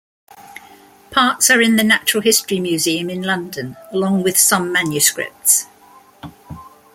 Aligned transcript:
Parts 1.11 1.51
are 1.51 1.61
in 1.61 1.75
the 1.75 1.83
Natural 1.83 2.23
History 2.23 2.59
Museum 2.59 3.07
in 3.07 3.21
London 3.21 3.77
along 3.91 4.23
with 4.23 4.35
some 4.35 4.71
manuscripts. 4.71 5.67